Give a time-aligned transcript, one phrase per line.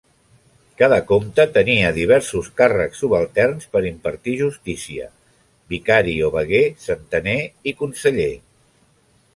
[0.81, 5.07] Cada comte tenia diversos càrrecs subalterns per impartir justícia:
[5.75, 7.39] vicari o veguer, centener,
[7.73, 8.31] i conseller.